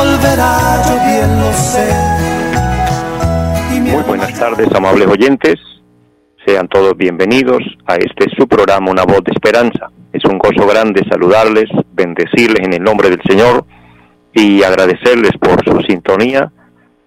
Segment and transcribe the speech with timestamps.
[0.00, 1.88] volverá, yo bien lo sé.
[3.92, 5.56] Muy buenas tardes, amables oyentes.
[6.46, 9.90] Sean todos bienvenidos a este su programa Una voz de esperanza.
[10.12, 13.66] Es un gozo grande saludarles, bendecirles en el nombre del Señor
[14.32, 16.50] y agradecerles por su sintonía,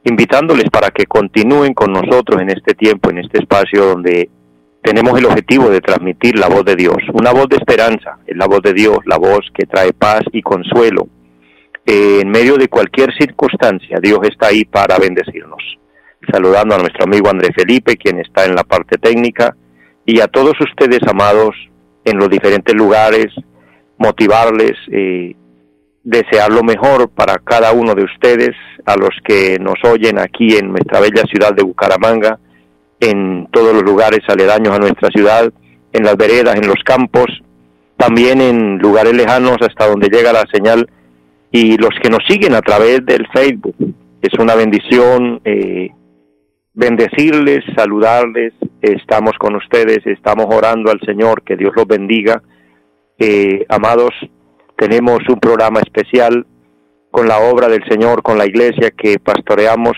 [0.04, 4.30] invitándoles para que continúen con nosotros en este tiempo, en este espacio donde
[4.84, 8.46] tenemos el objetivo de transmitir la voz de Dios, una voz de esperanza, es la
[8.46, 11.08] voz de Dios, la voz que trae paz y consuelo.
[11.86, 15.62] Eh, en medio de cualquier circunstancia, Dios está ahí para bendecirnos.
[16.32, 19.56] Saludando a nuestro amigo André Felipe, quien está en la parte técnica,
[20.06, 21.56] y a todos ustedes, amados,
[22.06, 23.28] en los diferentes lugares,
[23.98, 25.36] motivarles, eh,
[26.04, 28.52] desear lo mejor para cada uno de ustedes,
[28.86, 32.40] a los que nos oyen aquí en nuestra bella ciudad de Bucaramanga,
[33.00, 35.52] en todos los lugares aledaños a nuestra ciudad,
[35.92, 37.26] en las veredas, en los campos,
[37.98, 40.90] también en lugares lejanos hasta donde llega la señal,
[41.56, 43.76] y los que nos siguen a través del Facebook.
[44.22, 45.92] Es una bendición eh,
[46.74, 52.42] bendecirles, saludarles, estamos con ustedes, estamos orando al Señor, que Dios los bendiga.
[53.20, 54.10] Eh, amados,
[54.76, 56.44] tenemos un programa especial
[57.12, 59.94] con la obra del Señor, con la iglesia que pastoreamos.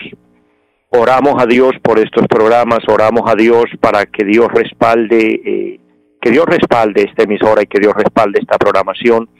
[0.90, 5.80] Oramos a Dios por estos programas, oramos a Dios para que Dios respalde, eh,
[6.20, 9.30] que Dios respalde esta emisora y que Dios respalde esta programación,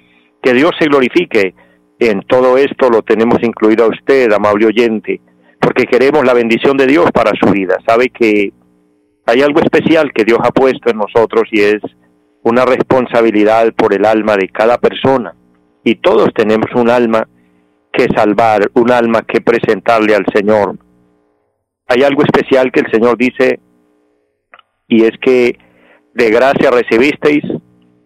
[0.42, 1.54] que Dios se glorifique
[1.98, 5.20] en todo esto, lo tenemos incluido a usted, amable oyente
[5.66, 7.76] porque queremos la bendición de Dios para su vida.
[7.84, 8.52] Sabe que
[9.26, 11.82] hay algo especial que Dios ha puesto en nosotros y es
[12.44, 15.34] una responsabilidad por el alma de cada persona.
[15.82, 17.28] Y todos tenemos un alma
[17.92, 20.78] que salvar, un alma que presentarle al Señor.
[21.88, 23.58] Hay algo especial que el Señor dice
[24.86, 25.58] y es que
[26.14, 27.42] de gracia recibisteis,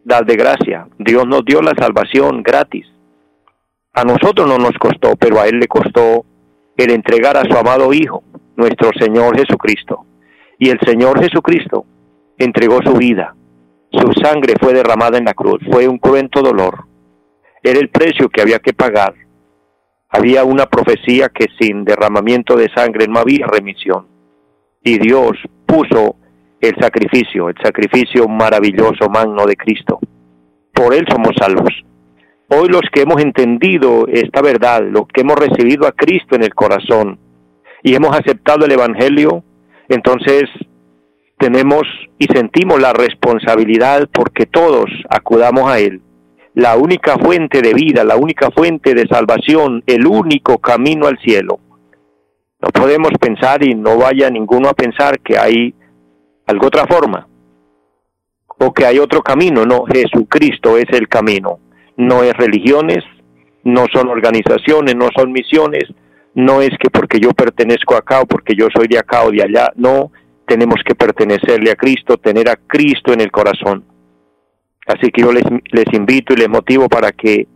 [0.02, 0.88] dad de gracia.
[0.98, 2.86] Dios nos dio la salvación gratis.
[3.92, 6.24] A nosotros no nos costó, pero a Él le costó
[6.76, 8.22] el entregar a su amado Hijo,
[8.56, 10.06] nuestro Señor Jesucristo.
[10.58, 11.84] Y el Señor Jesucristo
[12.38, 13.34] entregó su vida,
[13.90, 16.84] su sangre fue derramada en la cruz, fue un cruento dolor,
[17.62, 19.14] era el precio que había que pagar.
[20.08, 24.06] Había una profecía que sin derramamiento de sangre no había remisión.
[24.82, 25.32] Y Dios
[25.66, 26.16] puso
[26.60, 30.00] el sacrificio, el sacrificio maravilloso, magno de Cristo.
[30.72, 31.72] Por Él somos salvos.
[32.52, 36.52] Hoy los que hemos entendido esta verdad, los que hemos recibido a Cristo en el
[36.52, 37.16] corazón
[37.84, 39.44] y hemos aceptado el Evangelio,
[39.88, 40.46] entonces
[41.38, 41.82] tenemos
[42.18, 46.02] y sentimos la responsabilidad porque todos acudamos a Él.
[46.54, 51.60] La única fuente de vida, la única fuente de salvación, el único camino al cielo.
[52.60, 55.72] No podemos pensar y no vaya ninguno a pensar que hay
[56.48, 57.28] algo otra forma
[58.58, 59.64] o que hay otro camino.
[59.64, 61.60] No, Jesucristo es el camino
[62.00, 63.04] no es religiones,
[63.62, 65.84] no son organizaciones, no son misiones,
[66.34, 69.42] no es que porque yo pertenezco acá o porque yo soy de acá o de
[69.42, 70.10] allá, no,
[70.46, 73.84] tenemos que pertenecerle a Cristo, tener a Cristo en el corazón.
[74.86, 77.46] Así que yo les, les invito y les motivo para que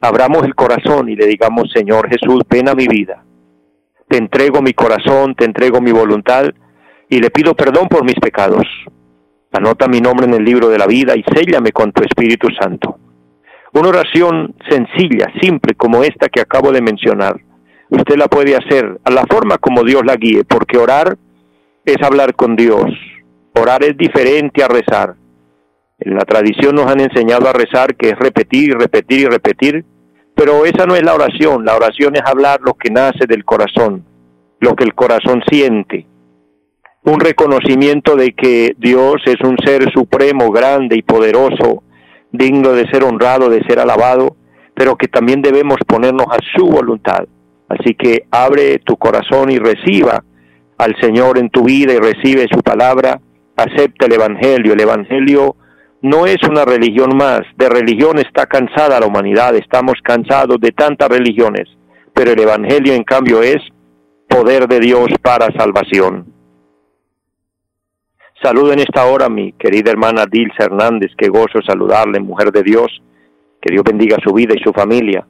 [0.00, 3.22] abramos el corazón y le digamos, Señor Jesús, ven a mi vida.
[4.08, 6.46] Te entrego mi corazón, te entrego mi voluntad
[7.08, 8.66] y le pido perdón por mis pecados.
[9.52, 12.98] Anota mi nombre en el libro de la vida y séllame con tu Espíritu Santo.
[13.72, 17.40] Una oración sencilla, simple, como esta que acabo de mencionar,
[17.88, 21.16] usted la puede hacer a la forma como Dios la guíe, porque orar
[21.84, 22.86] es hablar con Dios.
[23.54, 25.14] Orar es diferente a rezar.
[26.00, 29.84] En la tradición nos han enseñado a rezar que es repetir y repetir y repetir,
[30.34, 31.64] pero esa no es la oración.
[31.64, 34.04] La oración es hablar lo que nace del corazón,
[34.58, 36.06] lo que el corazón siente.
[37.04, 41.82] Un reconocimiento de que Dios es un ser supremo, grande y poderoso,
[42.32, 44.36] digno de ser honrado, de ser alabado,
[44.74, 47.26] pero que también debemos ponernos a su voluntad.
[47.68, 50.24] Así que abre tu corazón y reciba
[50.78, 53.20] al Señor en tu vida y recibe su palabra,
[53.56, 54.72] acepta el Evangelio.
[54.72, 55.56] El Evangelio
[56.02, 61.08] no es una religión más, de religión está cansada la humanidad, estamos cansados de tantas
[61.08, 61.68] religiones,
[62.14, 63.58] pero el Evangelio en cambio es
[64.28, 66.24] poder de Dios para salvación.
[68.42, 72.62] Saludo en esta hora a mi querida hermana Dilsa Hernández, que gozo saludarle, mujer de
[72.62, 73.02] Dios,
[73.60, 75.26] que Dios bendiga su vida y su familia.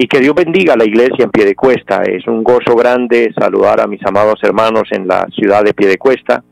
[0.00, 2.02] y que Dios bendiga a la iglesia en Piedecuesta.
[2.04, 6.44] Es un gozo grande saludar a mis amados hermanos en la ciudad de Piedecuesta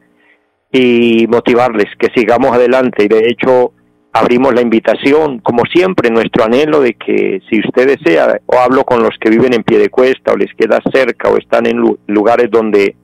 [0.72, 3.04] y motivarles que sigamos adelante.
[3.04, 3.70] Y de hecho,
[4.12, 9.00] abrimos la invitación, como siempre, nuestro anhelo de que si usted desea, o hablo con
[9.00, 12.96] los que viven en Piedecuesta, o les queda cerca, o están en lugares donde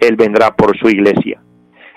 [0.00, 1.42] Él vendrá por su iglesia.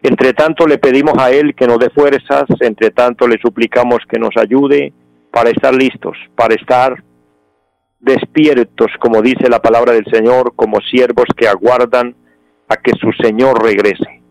[0.01, 4.19] Entre tanto le pedimos a Él que nos dé fuerzas, entre tanto le suplicamos que
[4.19, 4.93] nos ayude
[5.31, 7.01] para estar listos, para estar
[7.99, 12.15] despiertos, como dice la palabra del Señor, como siervos que aguardan
[12.69, 14.21] a que su Señor regrese.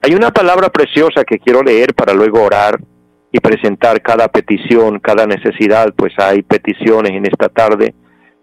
[0.00, 2.78] Hay una palabra preciosa que quiero leer para luego orar
[3.32, 7.94] y presentar cada petición, cada necesidad, pues hay peticiones en esta tarde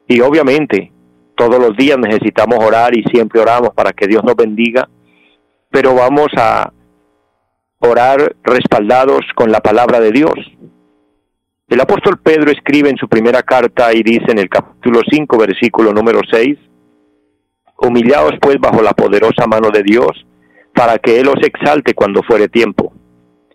[0.08, 0.92] y obviamente
[1.36, 4.88] todos los días necesitamos orar y siempre oramos para que Dios nos bendiga,
[5.72, 6.72] pero vamos a
[7.80, 10.34] orar respaldados con la palabra de Dios.
[11.68, 15.94] El apóstol Pedro escribe en su primera carta y dice en el capítulo 5, versículo
[15.94, 16.58] número 6,
[17.85, 20.25] Humillaos pues bajo la poderosa mano de Dios,
[20.74, 22.94] para que Él os exalte cuando fuere tiempo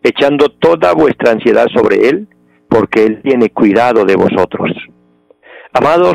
[0.02, 2.28] echando toda vuestra ansiedad sobre Él,
[2.68, 4.70] porque Él tiene cuidado de vosotros.
[5.72, 6.14] Amados,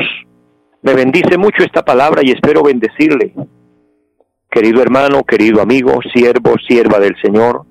[0.82, 3.34] me bendice mucho esta palabra y espero bendecirle.
[4.50, 7.64] Querido hermano, querido amigo, siervo, sierva del Señor,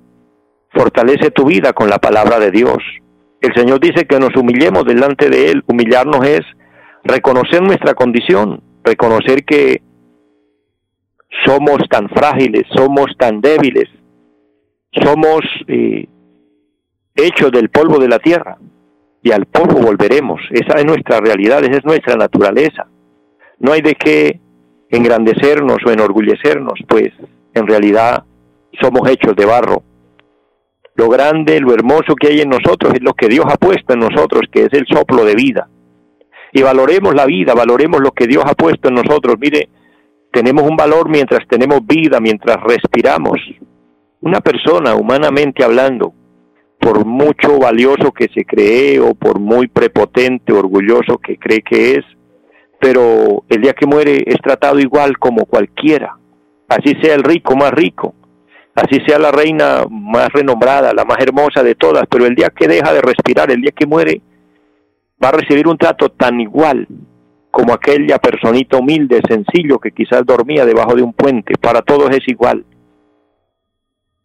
[0.71, 2.79] fortalece tu vida con la palabra de Dios.
[3.41, 5.63] El Señor dice que nos humillemos delante de Él.
[5.67, 6.41] Humillarnos es
[7.03, 9.81] reconocer nuestra condición, reconocer que
[11.45, 13.89] somos tan frágiles, somos tan débiles,
[15.01, 16.07] somos eh,
[17.15, 18.57] hechos del polvo de la tierra
[19.21, 20.41] y al polvo volveremos.
[20.51, 22.87] Esa es nuestra realidad, esa es nuestra naturaleza.
[23.59, 24.39] No hay de qué
[24.89, 27.09] engrandecernos o enorgullecernos, pues
[27.53, 28.23] en realidad
[28.81, 29.83] somos hechos de barro.
[30.95, 33.99] Lo grande, lo hermoso que hay en nosotros es lo que Dios ha puesto en
[33.99, 35.67] nosotros, que es el soplo de vida.
[36.51, 39.37] Y valoremos la vida, valoremos lo que Dios ha puesto en nosotros.
[39.39, 39.69] Mire,
[40.33, 43.39] tenemos un valor mientras tenemos vida, mientras respiramos.
[44.19, 46.13] Una persona, humanamente hablando,
[46.79, 52.05] por mucho valioso que se cree o por muy prepotente, orgulloso que cree que es,
[52.81, 56.17] pero el día que muere es tratado igual como cualquiera,
[56.67, 58.15] así sea el rico más rico,
[58.73, 62.67] así sea la reina más renombrada, la más hermosa de todas, pero el día que
[62.67, 64.21] deja de respirar, el día que muere,
[65.23, 66.87] va a recibir un trato tan igual
[67.53, 72.27] como aquella personita humilde, sencillo, que quizás dormía debajo de un puente, para todos es
[72.27, 72.65] igual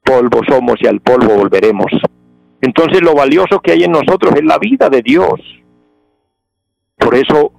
[0.09, 1.93] polvo somos y al polvo volveremos.
[2.63, 5.39] Entonces lo valioso que hay en nosotros es la vida de Dios.
[6.97, 7.53] Por eso,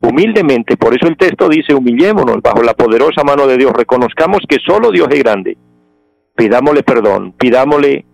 [0.00, 4.56] humildemente, por eso el texto dice, humillémonos bajo la poderosa mano de Dios, reconozcamos que
[4.66, 5.58] solo Dios es grande.
[6.34, 8.06] Pidámosle perdón, pidámosle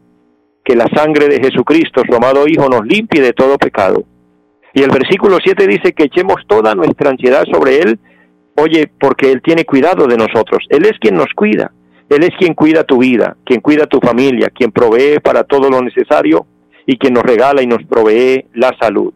[0.65, 4.03] que la sangre de Jesucristo, su amado Hijo, nos limpie de todo pecado.
[4.77, 7.99] Y el versículo 7 dice que echemos toda nuestra ansiedad sobre Él,
[8.57, 10.67] oye, porque Él tiene cuidado de nosotros.
[10.69, 11.73] Él es quien nos cuida.
[12.11, 15.81] Él es quien cuida tu vida, quien cuida tu familia, quien provee para todo lo
[15.81, 16.47] necesario
[16.85, 19.15] y quien nos regala y nos provee la salud.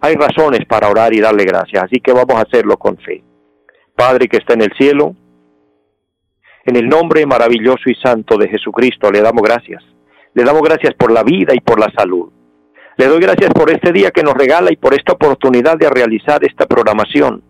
[0.00, 3.22] Hay razones para orar y darle gracias, así que vamos a hacerlo con fe.
[3.94, 5.14] Padre que está en el cielo,
[6.64, 9.84] en el nombre maravilloso y santo de Jesucristo le damos gracias.
[10.34, 12.32] Le damos gracias por la vida y por la salud.
[12.98, 16.44] Le doy gracias por este día que nos regala y por esta oportunidad de realizar
[16.44, 17.44] esta programación.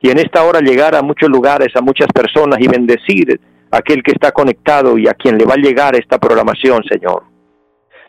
[0.00, 3.38] Y en esta hora llegar a muchos lugares, a muchas personas y bendecir
[3.70, 7.24] aquel que está conectado y a quien le va a llegar esta programación, Señor.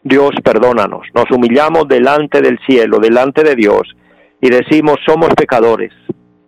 [0.01, 1.01] Dios, perdónanos.
[1.13, 3.93] Nos humillamos delante del cielo, delante de Dios,
[4.39, 5.91] y decimos, somos pecadores,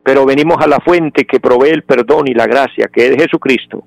[0.06, 3.84] pero venimos a la fuente que provee el perdón y la gracia, que es Jesucristo,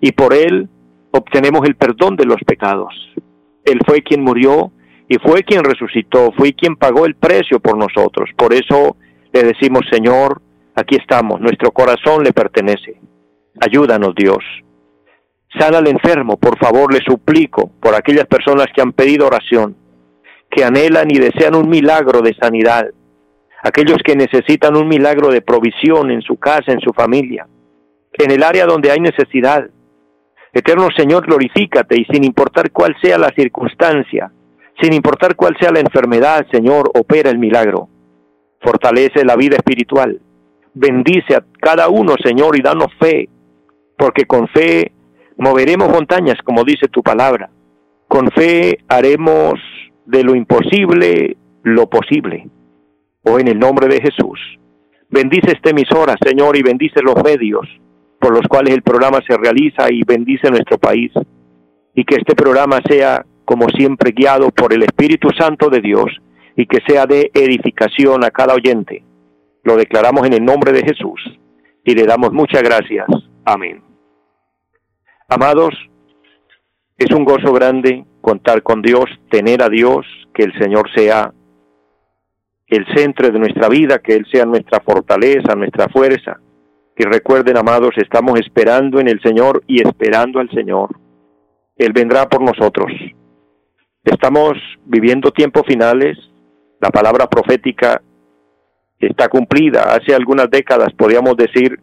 [0.00, 0.68] y por Él
[1.12, 2.92] obtenemos el perdón de los pecados.
[3.64, 4.72] Él fue quien murió
[5.12, 8.30] y fue quien resucitó, fue quien pagó el precio por nosotros.
[8.34, 8.96] Por eso
[9.30, 10.40] le decimos, Señor,
[10.74, 12.98] aquí estamos, nuestro corazón le pertenece.
[13.60, 14.38] Ayúdanos, Dios.
[15.58, 19.76] Sana al enfermo, por favor, le suplico, por aquellas personas que han pedido oración,
[20.50, 22.86] que anhelan y desean un milagro de sanidad.
[23.62, 27.46] aquellos que necesitan un milagro de provisión en su casa, en su familia,
[28.14, 29.68] en el área donde hay necesidad.
[30.54, 34.32] Eterno Señor, glorifícate y sin importar cuál sea la circunstancia,
[34.82, 37.88] sin importar cuál sea la enfermedad, Señor, opera el milagro.
[38.60, 40.20] Fortalece la vida espiritual.
[40.74, 43.28] Bendice a cada uno, Señor, y danos fe,
[43.96, 44.92] porque con fe
[45.36, 47.50] moveremos montañas, como dice tu palabra.
[48.08, 49.54] Con fe haremos
[50.06, 52.48] de lo imposible lo posible.
[53.22, 54.40] O en el nombre de Jesús.
[55.08, 57.68] Bendice esta emisora, Señor, y bendice los medios
[58.22, 61.10] por los cuales el programa se realiza y bendice nuestro país.
[61.92, 66.06] Y que este programa sea, como siempre, guiado por el Espíritu Santo de Dios
[66.56, 69.04] y que sea de edificación a cada oyente.
[69.62, 71.20] Lo declaramos en el nombre de Jesús
[71.84, 73.04] y le damos muchas gracias.
[73.44, 73.82] Amén.
[75.28, 75.74] Amados,
[76.96, 81.30] es un gozo grande contar con Dios, tener a Dios, que el Señor sea
[82.68, 86.40] el centro de nuestra vida, que Él sea nuestra fortaleza, nuestra fuerza.
[86.96, 90.88] Y recuerden, amados, estamos esperando en el Señor y esperando al Señor.
[91.76, 92.90] Él vendrá por nosotros.
[94.04, 94.54] Estamos
[94.84, 96.18] viviendo tiempos finales.
[96.80, 98.02] La palabra profética
[98.98, 99.94] está cumplida.
[99.94, 101.78] Hace algunas décadas podíamos decir,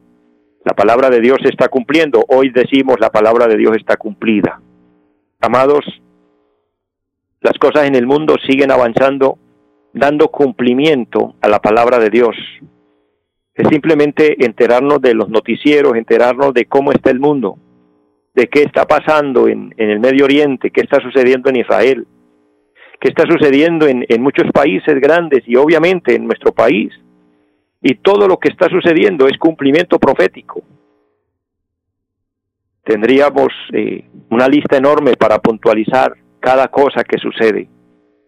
[0.65, 2.25] la palabra de Dios está cumpliendo.
[2.27, 4.61] Hoy decimos, la palabra de Dios está cumplida.
[5.39, 5.85] Amados,
[7.39, 9.38] las cosas en el mundo siguen avanzando,
[9.93, 12.35] dando cumplimiento a la palabra de Dios.
[13.53, 17.57] Es simplemente enterarnos de los noticieros, enterarnos de cómo está el mundo,
[18.39, 22.08] de qué está pasando en, el Medio Oriente, qué está sucediendo en Israel,
[23.00, 26.91] qué está sucediendo en, en muchos países grandes y obviamente en nuestro país.
[27.81, 30.63] Y todo lo que está sucediendo es cumplimiento profético
[32.89, 37.69] tendríamos eh, una lista enorme para puntualizar cada cosa que sucede.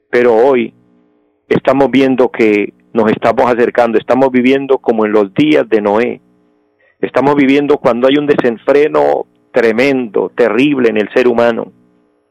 [0.08, 0.72] Pero hoy
[1.50, 6.22] estamos viendo que nos estamos acercando, estamos viviendo como en los días de Noé.
[7.00, 11.72] Estamos viviendo cuando hay un desenfreno tremendo, terrible en el ser humano,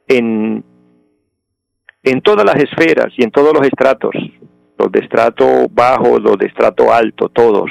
[0.06, 0.64] en,
[2.02, 4.14] en todas las esferas y en todos los estratos,
[4.78, 7.70] los de estrato bajo, los de estrato alto, todos,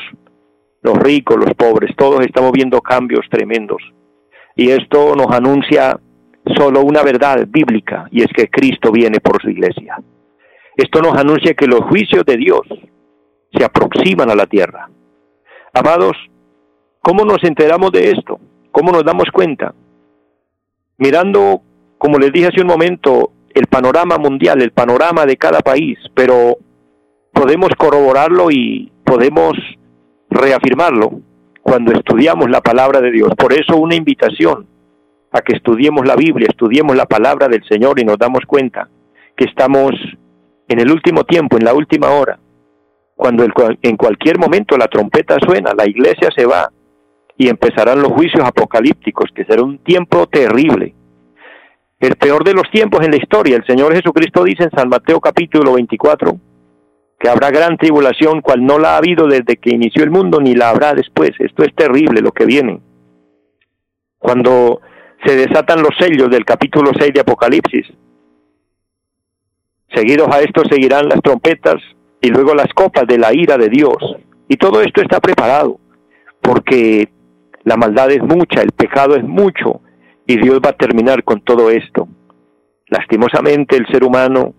[0.82, 3.82] los ricos, los pobres, todos estamos viendo cambios tremendos.
[4.56, 6.00] Y esto nos anuncia
[6.56, 9.98] solo una verdad bíblica, y es que Cristo viene por su iglesia.
[10.76, 12.62] Esto nos anuncia que los juicios de Dios
[13.52, 14.90] se aproximan a la tierra.
[15.74, 16.14] Amados,
[17.02, 18.40] ¿cómo nos enteramos de esto?
[18.80, 19.74] ¿Cómo nos damos cuenta?
[21.00, 21.62] Mirando,
[21.98, 26.56] como les dije hace un momento, el panorama mundial, el panorama de cada país, pero
[27.34, 29.58] podemos corroborarlo y podemos
[30.30, 31.20] reafirmarlo
[31.62, 33.34] cuando estudiamos la palabra de Dios.
[33.38, 34.66] Por eso una invitación
[35.34, 38.88] a que estudiemos la Biblia, estudiemos la palabra del Señor y nos damos cuenta
[39.36, 39.92] que estamos
[40.70, 42.40] en el último tiempo, en la última hora,
[43.18, 46.72] cuando en cualquier momento la trompeta suena, la iglesia se va
[47.40, 50.94] y empezarán los juicios apocalípticos, que será un tiempo terrible.
[51.98, 55.22] El peor de los tiempos en la historia, el Señor Jesucristo dice en San Mateo
[55.22, 56.38] capítulo 24,
[57.18, 60.54] que habrá gran tribulación, cual no la ha habido desde que inició el mundo, ni
[60.54, 61.32] la habrá después.
[61.40, 62.82] Esto es terrible lo que viene.
[64.18, 64.82] Cuando
[65.26, 67.88] se desatan los sellos del capítulo 6 de Apocalipsis,
[69.96, 71.78] seguidos a esto seguirán las trompetas
[72.22, 73.96] y luego las copas de la ira de Dios.
[74.50, 75.80] Y todo esto está preparado,
[76.42, 77.08] porque
[77.64, 79.82] la maldad es mucha, el pecado es mucho,
[80.26, 82.08] y Dios va a terminar con todo esto.
[82.88, 84.54] Lastimosamente el ser humano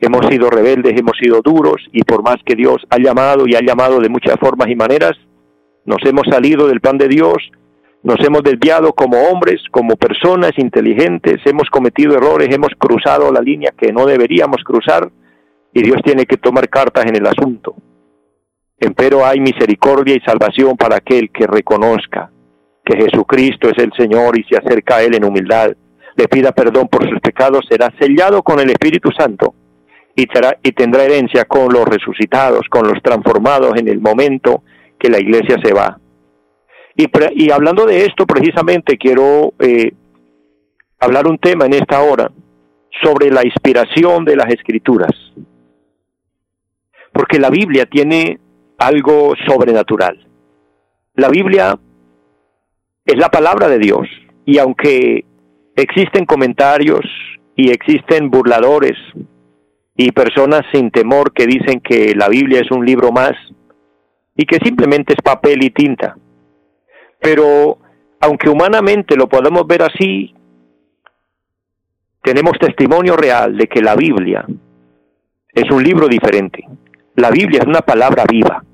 [0.00, 3.60] hemos sido rebeldes, hemos sido duros y por más que Dios ha llamado y ha
[3.60, 5.12] llamado de muchas formas y maneras,
[5.84, 7.50] nos hemos salido del plan de Dios,
[8.02, 13.72] nos hemos desviado como hombres, como personas inteligentes, hemos cometido errores, hemos cruzado la línea
[13.76, 15.10] que no deberíamos cruzar
[15.72, 17.74] y Dios tiene que tomar cartas en el asunto.
[18.82, 22.32] Empero hay misericordia y salvación para aquel que reconozca
[22.84, 25.70] que Jesucristo es el Señor y se acerca a Él en humildad,
[26.16, 29.54] le pida perdón por sus pecados, será sellado con el Espíritu Santo
[30.16, 30.26] y,
[30.64, 34.64] y tendrá herencia con los resucitados, con los transformados en el momento
[34.98, 36.00] que la iglesia se va.
[36.96, 39.92] Y, hablando de esto, precisamente quiero eh,
[40.98, 42.32] hablar un tema en esta hora
[43.00, 45.12] sobre la inspiración de las escrituras.
[47.12, 48.40] Porque la Biblia tiene
[48.82, 50.26] algo sobrenatural.
[51.14, 51.78] La Biblia
[53.04, 54.08] es la palabra de Dios
[54.44, 55.24] y aunque
[55.76, 57.04] existen comentarios
[57.54, 58.98] y existen burladores
[59.96, 63.34] y personas sin temor que dicen que la Biblia es un libro más
[64.36, 66.16] y que simplemente es papel y tinta.
[67.20, 67.78] Pero
[68.20, 70.34] aunque humanamente lo podemos ver así,
[72.22, 74.44] tenemos testimonio real de que la Biblia
[75.52, 76.64] es un libro diferente.
[77.14, 78.64] La Biblia es una palabra viva.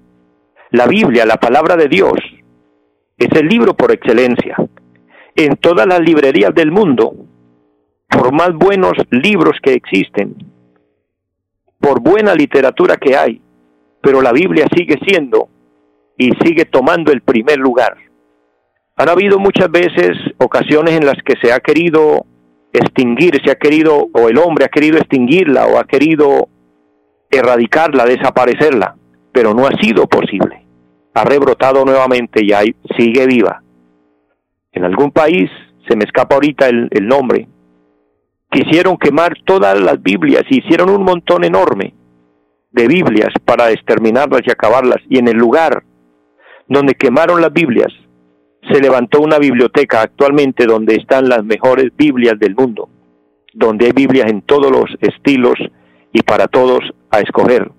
[0.71, 2.19] La Biblia, la palabra de Dios,
[3.17, 4.57] es el libro por excelencia.
[5.35, 7.15] En todas las librerías del mundo,
[8.09, 10.37] por más buenos libros que existen,
[11.81, 13.41] por buena literatura que hay,
[14.03, 15.49] pero la Biblia sigue siendo
[16.19, 17.97] y sigue tomando el primer lugar.
[18.97, 22.27] Han habido muchas veces ocasiones en las que se ha querido
[22.75, 26.49] extinguir, se ha querido, o el hombre ha querido extinguirla, o ha querido
[27.31, 28.98] erradicarla, desaparecerla,
[29.39, 30.67] pero no ha sido posible.
[31.15, 33.63] Ha rebrotado nuevamente y ahí sigue viva.
[34.73, 35.49] En algún país,
[35.89, 37.47] se me escapa ahorita el, el nombre,
[38.51, 41.95] quisieron quemar todas las Biblias y hicieron un montón enorme
[42.73, 44.99] de Biblias para exterminarlas y acabarlas.
[45.09, 45.85] Y en el lugar
[46.67, 47.93] donde quemaron las Biblias,
[48.69, 52.89] se levantó una biblioteca actualmente donde están las mejores Biblias del mundo,
[53.55, 55.55] donde hay Biblias en todos los estilos
[56.13, 56.81] y para todos
[57.13, 57.78] a escoger.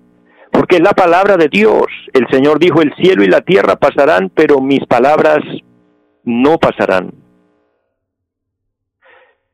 [0.70, 1.86] Porque es la palabra de Dios.
[2.12, 5.40] El Señor dijo, el cielo y la tierra pasarán, pero mis palabras
[6.22, 7.10] no pasarán.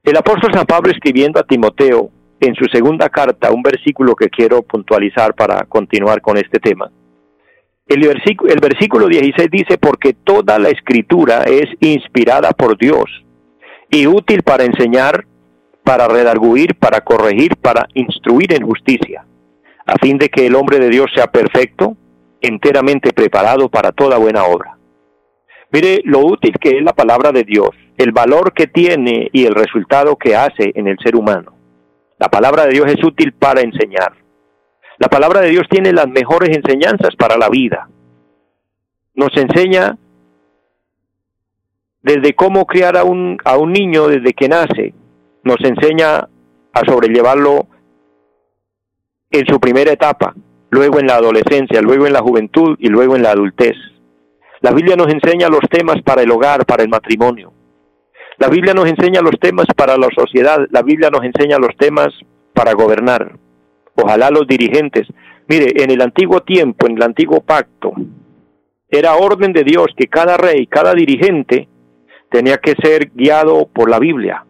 [0.04, 4.60] El apóstol San Pablo escribiendo a Timoteo en su segunda carta, un versículo que quiero
[4.60, 6.90] puntualizar para continuar con este tema.
[7.86, 13.06] El versículo, el versículo 16 dice, porque toda la escritura es inspirada por Dios
[13.90, 15.24] y útil para enseñar,
[15.82, 19.24] para redarguir, para corregir, para instruir en justicia,
[19.86, 21.96] a fin de que el hombre de Dios sea perfecto,
[22.40, 24.76] enteramente preparado para toda buena obra.
[25.70, 29.54] Mire lo útil que es la palabra de Dios, el valor que tiene y el
[29.54, 31.52] resultado que hace en el ser humano.
[32.18, 34.12] La palabra de Dios es útil para enseñar.
[34.98, 37.88] La palabra de Dios tiene las mejores enseñanzas para la vida.
[39.14, 39.98] Nos enseña
[42.02, 44.94] desde cómo criar a un, a un niño desde que nace.
[45.42, 46.28] Nos enseña
[46.72, 47.66] a sobrellevarlo
[49.30, 50.34] en su primera etapa,
[50.70, 53.74] luego en la adolescencia, luego en la juventud y luego en la adultez.
[54.60, 57.52] La Biblia nos enseña los temas para el hogar, para el matrimonio.
[58.38, 62.08] La Biblia nos enseña los temas para la sociedad, la Biblia nos enseña los temas
[62.52, 63.38] para gobernar.
[63.94, 65.06] Ojalá los dirigentes,
[65.48, 67.92] mire, en el antiguo tiempo, en el antiguo pacto,
[68.88, 71.68] era orden de Dios que cada rey, cada dirigente
[72.30, 74.44] tenía que ser guiado por la Biblia.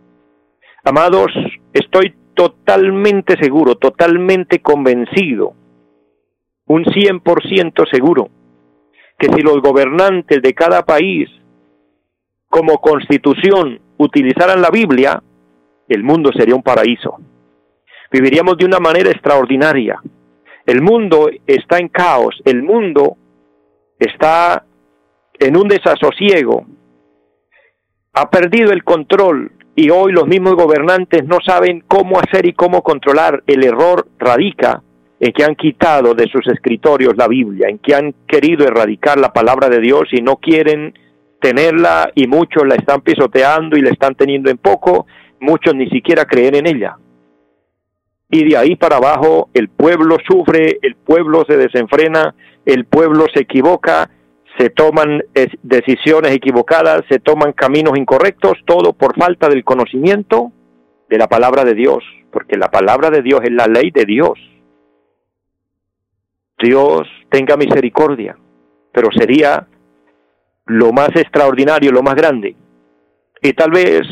[0.84, 1.32] Amados,
[1.72, 5.54] estoy totalmente seguro, totalmente convencido,
[6.66, 8.28] un 100% seguro,
[9.18, 11.28] que si los gobernantes de cada país
[12.48, 15.22] como constitución utilizaran la Biblia,
[15.88, 17.18] el mundo sería un paraíso.
[18.12, 20.00] Viviríamos de una manera extraordinaria.
[20.66, 23.16] El mundo está en caos, el mundo
[23.98, 24.64] está
[25.38, 26.66] en un desasosiego,
[28.12, 32.82] ha perdido el control y hoy los mismos gobernantes no saben cómo hacer y cómo
[32.82, 33.42] controlar.
[33.46, 34.82] El error radica
[35.20, 39.34] en que han quitado de sus escritorios la Biblia, en que han querido erradicar la
[39.34, 40.94] palabra de Dios y no quieren
[41.42, 45.06] tenerla y muchos la están pisoteando y la están teniendo en poco,
[45.40, 46.96] muchos ni siquiera creen en ella.
[48.30, 52.34] Y de ahí para abajo el pueblo sufre, el pueblo se desenfrena,
[52.64, 54.08] el pueblo se equivoca,
[54.58, 55.22] se toman
[55.62, 60.52] decisiones equivocadas, se toman caminos incorrectos, todo por falta del conocimiento
[61.08, 64.38] de la palabra de Dios, porque la palabra de Dios es la ley de Dios.
[66.58, 68.36] Dios tenga misericordia,
[68.92, 69.66] pero sería
[70.64, 72.56] lo más extraordinario, lo más grande.
[73.42, 74.02] Y tal vez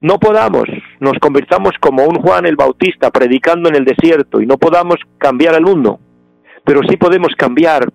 [0.00, 0.64] no podamos,
[1.00, 5.54] nos convirtamos como un Juan el Bautista predicando en el desierto y no podamos cambiar
[5.54, 5.98] al mundo,
[6.64, 7.88] pero sí podemos cambiar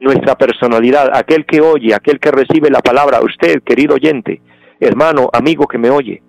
[0.00, 4.40] nuestra personalidad, aquel que oye, aquel que recibe la palabra, usted, querido oyente,
[4.80, 6.22] hermano, amigo que me oye.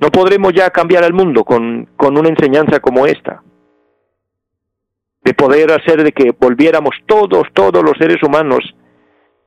[0.00, 3.42] No podremos ya cambiar al mundo con, con una enseñanza como esta,
[5.22, 8.74] de poder hacer de que volviéramos todos, todos los seres humanos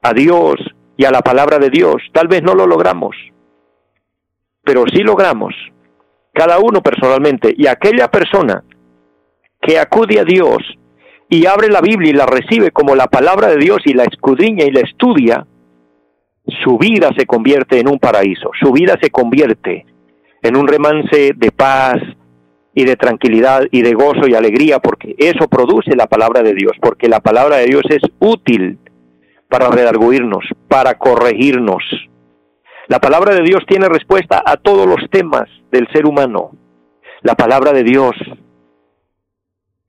[0.02, 0.56] a Dios
[0.98, 1.96] y a la palabra de Dios.
[2.12, 3.16] Tal vez no lo logramos,
[4.64, 5.54] pero sí logramos,
[6.34, 8.64] cada uno personalmente, y aquella persona
[9.62, 10.58] que acude a Dios
[11.30, 14.66] y abre la Biblia y la recibe como la palabra de Dios y la escudriña
[14.66, 15.46] y la estudia,
[16.64, 19.86] su vida se convierte en un paraíso, su vida se convierte
[20.42, 21.98] en un remance de paz
[22.74, 26.74] y de tranquilidad y de gozo y alegría, porque eso produce la palabra de Dios,
[26.80, 28.78] porque la palabra de Dios es útil
[29.50, 31.84] para redarguirnos, para corregirnos.
[32.88, 36.52] La palabra de Dios tiene respuesta a todos los temas del ser humano.
[37.24, 38.16] La palabra de Dios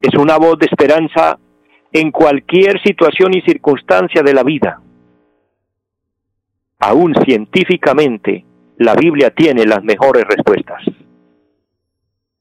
[0.01, 1.39] es una voz de esperanza
[1.93, 4.81] en cualquier situación y circunstancia de la vida.
[6.79, 8.45] Aún científicamente,
[8.77, 10.83] la Biblia tiene las mejores respuestas.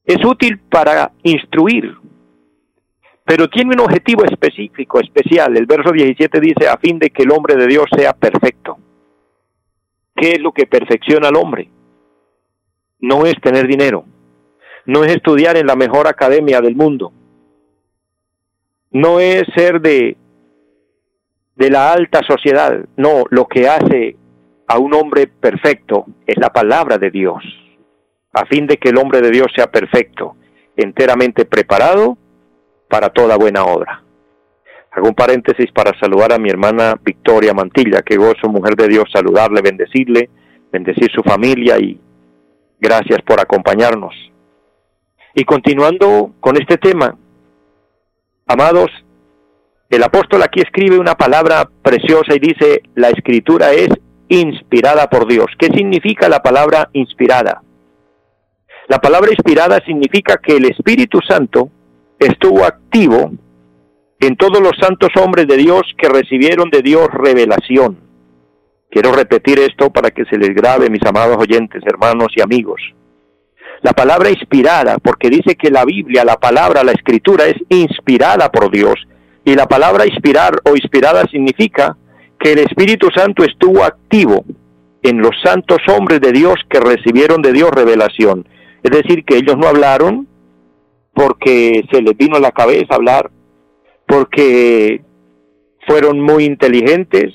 [0.04, 1.96] Es útil para instruir,
[3.24, 5.56] pero tiene un objetivo específico, especial.
[5.56, 8.78] El verso 17 dice, a fin de que el hombre de Dios sea perfecto.
[10.14, 11.68] ¿Qué es lo que perfecciona al hombre?
[13.00, 14.04] No es tener dinero,
[14.86, 17.12] no es estudiar en la mejor academia del mundo,
[18.90, 20.16] no es ser de,
[21.56, 24.16] de la alta sociedad, no, lo que hace
[24.66, 27.42] a un hombre perfecto es la palabra de Dios,
[28.32, 30.36] a fin de que el hombre de Dios sea perfecto,
[30.76, 32.16] enteramente preparado
[32.88, 34.02] para toda buena obra.
[34.90, 39.04] Hago un paréntesis para saludar a mi hermana Victoria Mantilla, que gozo, mujer de Dios,
[39.12, 40.30] saludarle, bendecirle,
[40.72, 42.00] bendecir su familia y
[42.80, 44.14] gracias por acompañarnos.
[45.34, 47.16] Y continuando con este tema,
[48.48, 48.90] amados,
[49.90, 53.88] el apóstol aquí escribe una palabra preciosa y dice, la escritura es
[54.28, 55.46] inspirada por Dios.
[55.58, 57.62] ¿Qué significa la palabra inspirada?
[58.88, 61.70] La palabra inspirada significa que el Espíritu Santo
[62.18, 63.30] estuvo activo
[64.20, 67.98] en todos los santos hombres de Dios que recibieron de Dios revelación.
[68.90, 72.80] Quiero repetir esto para que se les grabe, mis amados oyentes, hermanos y amigos.
[73.82, 78.70] La palabra inspirada, porque dice que la Biblia, la palabra, la escritura es inspirada por
[78.70, 78.94] Dios.
[79.44, 81.96] Y la palabra inspirar o inspirada significa
[82.38, 84.44] que el Espíritu Santo estuvo activo
[85.02, 88.46] en los santos hombres de Dios que recibieron de Dios revelación.
[88.82, 90.28] Es decir, que ellos no hablaron
[91.14, 93.30] porque se les vino a la cabeza hablar,
[94.06, 95.02] porque
[95.86, 97.32] fueron muy inteligentes,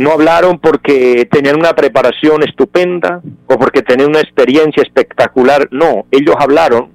[0.00, 6.36] no hablaron porque tenían una preparación estupenda o porque tenían una experiencia espectacular, no, ellos
[6.38, 6.90] hablaron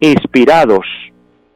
[0.00, 0.84] inspirados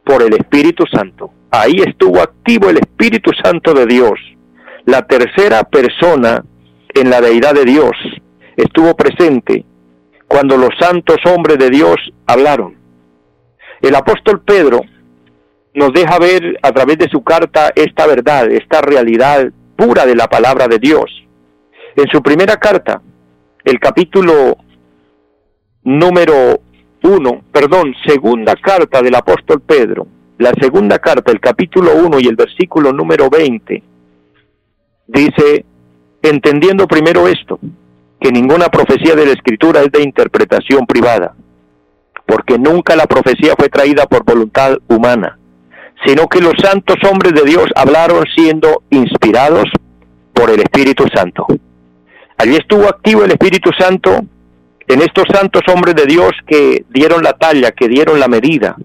[0.07, 1.33] por el Espíritu Santo.
[1.51, 4.19] Ahí estuvo activo el Espíritu Santo de Dios,
[4.87, 6.43] la tercera persona
[6.95, 7.93] en la deidad de Dios,
[8.57, 9.67] estuvo presente
[10.29, 12.75] cuando los santos hombres de Dios hablaron.
[13.83, 14.81] El apóstol Pedro
[15.75, 19.53] nos deja ver a través de su carta esta verdad, esta realidad
[20.07, 21.11] de la palabra de Dios.
[21.97, 23.01] En su primera carta,
[23.65, 24.57] el capítulo
[25.83, 26.61] número
[27.03, 30.07] uno, perdón, segunda carta del apóstol Pedro,
[30.39, 33.83] la segunda carta, el capítulo uno y el versículo número 20,
[35.07, 35.65] dice,
[36.23, 37.59] entendiendo primero esto,
[38.21, 41.35] que ninguna profecía de la escritura es de interpretación privada
[42.31, 45.37] porque nunca la profecía fue traída por voluntad humana,
[46.05, 49.65] sino que los santos hombres de Dios hablaron siendo inspirados
[50.33, 51.47] por el Espíritu Santo.
[52.39, 54.21] Allí estuvo activo el Espíritu Santo
[54.89, 58.77] en estos santos hombres de Dios que dieron la talla, que dieron la medida,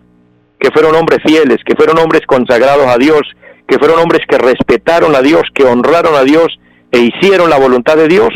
[0.60, 3.22] que fueron hombres fieles, que fueron hombres consagrados a Dios,
[3.68, 6.60] que fueron hombres que respetaron a Dios, que honraron a Dios
[6.92, 8.34] e hicieron la voluntad de Dios.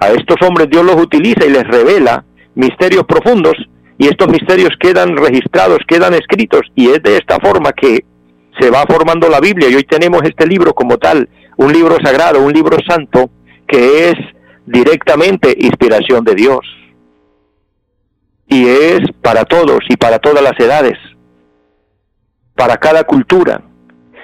[0.00, 3.54] A estos hombres Dios los utiliza y les revela misterios profundos
[3.98, 8.04] y estos misterios quedan registrados, quedan escritos y es de esta forma que
[8.58, 9.68] se va formando la Biblia.
[9.68, 13.28] Y hoy tenemos este libro como tal, un libro sagrado, un libro santo
[13.66, 14.14] que es
[14.66, 16.60] directamente inspiración de Dios.
[18.46, 20.96] Y es para todos y para todas las edades,
[22.54, 23.60] para cada cultura,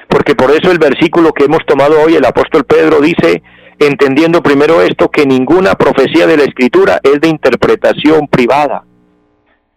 [0.08, 3.42] porque por eso el versículo que hemos tomado hoy, el apóstol Pedro dice,
[3.78, 8.84] entendiendo primero esto, que ninguna profecía de la escritura es de interpretación privada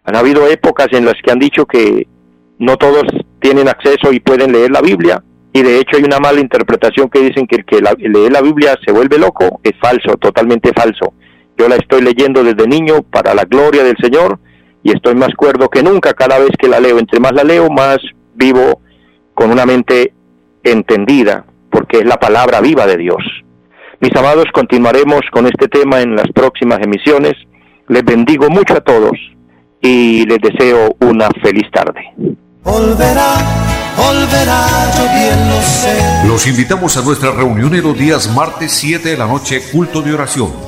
[0.08, 2.06] han habido épocas en las que han dicho que
[2.58, 3.04] no todos
[3.40, 7.20] tienen acceso y pueden leer la Biblia, y de hecho hay una mala interpretación que
[7.20, 11.12] dicen que el que lee la Biblia se vuelve loco, es falso, totalmente falso.
[11.58, 14.38] Yo la estoy leyendo desde niño para la gloria del Señor
[14.82, 16.98] y estoy más cuerdo que nunca cada vez que la leo.
[16.98, 17.98] Entre más la leo, más
[18.34, 18.80] vivo
[19.34, 20.14] con una mente
[20.62, 23.22] entendida, porque es la palabra viva de Dios.
[24.00, 27.34] Mis amados, continuaremos con este tema en las próximas emisiones.
[27.88, 29.18] Les bendigo mucho a todos
[29.80, 32.00] y les deseo una feliz tarde.
[36.26, 40.14] Los invitamos a nuestra reunión en los días martes 7 de la noche, culto de
[40.14, 40.67] oración.